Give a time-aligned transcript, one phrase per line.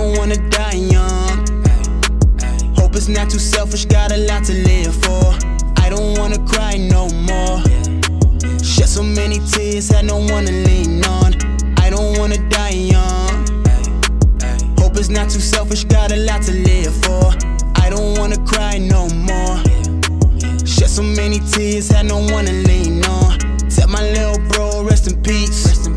[0.00, 1.46] wanna die young.
[2.76, 5.34] Hope it's not too selfish, got a lot to live for.
[5.78, 7.62] I don't wanna cry no more.
[8.62, 11.34] Shed so many tears, had no one to lean on.
[11.78, 13.46] I don't wanna die young.
[14.78, 17.32] Hope it's not too selfish, got a lot to live for.
[17.76, 19.58] I don't wanna cry no more.
[20.66, 23.38] Shed so many tears, had no one to lean on.
[23.68, 25.88] Tell my little bro, rest in peace.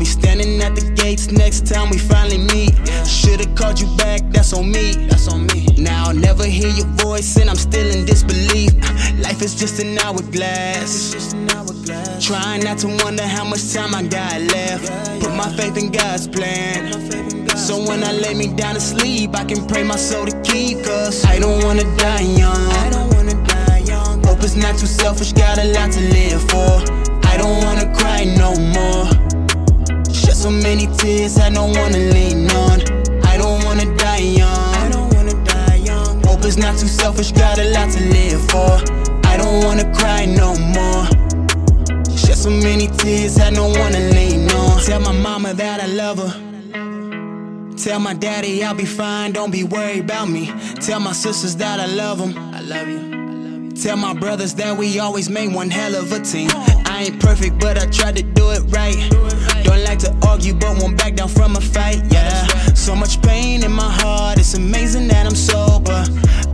[0.00, 2.72] Be standing at the gates next time we finally meet.
[3.06, 4.92] Should've called you back, that's on me.
[5.08, 5.66] That's on me.
[5.76, 8.72] Now I'll never hear your voice and I'm still in disbelief.
[9.20, 11.12] Life is just an hourglass.
[11.12, 12.26] just an hourglass.
[12.26, 14.88] Trying not to wonder how much time I got left.
[15.20, 16.84] Put my faith in God's plan.
[16.84, 17.58] My faith in God.
[17.58, 20.82] So when I lay me down to sleep, I can pray my soul to keep.
[20.82, 22.66] Cause I don't wanna die young.
[22.84, 24.24] I don't wanna die young.
[24.24, 26.72] Hope it's not too selfish, got a lot to live for.
[27.28, 29.19] I don't wanna cry no more.
[30.50, 32.80] So many tears, no one to lean on.
[33.24, 34.74] I don't wanna die young.
[34.74, 36.20] I don't wanna die young.
[36.24, 38.72] Hope it's not too selfish, got a lot to live for.
[39.28, 41.06] I don't wanna cry no more.
[42.16, 44.82] Shed so many tears, no one to lean on.
[44.82, 47.76] Tell my mama that I love her.
[47.76, 50.52] Tell my daddy I'll be fine, don't be worried about me.
[50.80, 52.36] Tell my sisters that I love them.
[52.52, 53.70] I love you.
[53.80, 56.50] Tell my brothers that we always made one hell of a team.
[56.86, 58.96] I ain't perfect, but I tried to do it right.
[61.34, 62.02] From a fight.
[62.10, 66.04] Yeah, so much pain in my heart, it's amazing that I'm sober.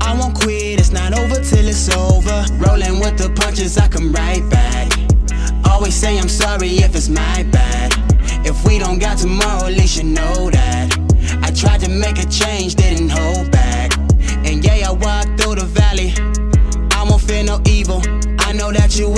[0.00, 2.44] I won't quit, it's not over till it's over.
[2.58, 4.92] Rolling with the punches, I come right back.
[5.70, 7.92] Always say I'm sorry if it's my bad.
[8.44, 10.98] If we don't got tomorrow, at least you know that.
[11.42, 13.51] I tried to make a change, didn't hold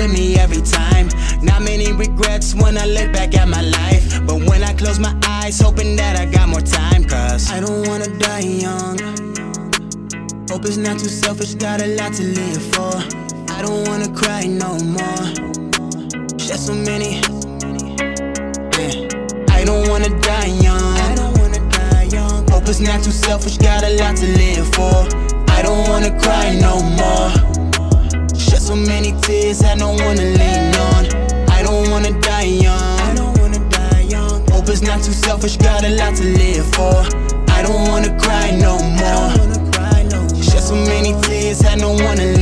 [0.05, 1.09] with me every time.
[1.43, 4.21] Not many regrets when I look back at my life.
[4.27, 7.05] But when I close my eyes, hoping that I got more time.
[7.05, 8.99] Cause I don't wanna die young.
[10.49, 12.95] Hope it's not too selfish, got a lot to live for.
[13.57, 15.25] I don't wanna cry no more.
[16.39, 17.21] Shed so many.
[18.79, 19.09] Yeah.
[19.51, 20.95] I don't wanna die young.
[21.09, 22.49] I don't wanna die young.
[22.49, 24.97] Hope it's not too selfish, got a lot to live for.
[25.49, 27.54] I don't wanna cry no more.
[28.75, 31.07] So many tears, no one to lean on.
[31.49, 32.99] I don't wanna die young.
[33.09, 34.45] I don't wanna die young.
[34.51, 37.07] Hope it's not too selfish, got a lot to live for.
[37.53, 39.31] I don't wanna cry no more.
[39.31, 40.43] don't wanna cry no more.
[40.43, 42.34] Shed so many tears, no one to